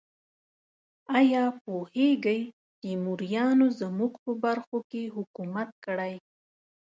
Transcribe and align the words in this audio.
ایا 1.17 1.43
پوهیږئ 1.63 2.39
تیموریانو 2.81 3.67
زموږ 3.79 4.13
په 4.23 4.31
برخو 4.43 4.77
کې 4.91 5.03
حکومت 5.15 5.69
کړی؟ 5.85 6.13